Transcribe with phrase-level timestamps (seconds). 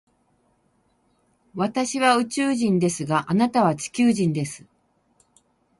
[1.53, 4.65] 私は宇宙人ですが、あなたは地球人です。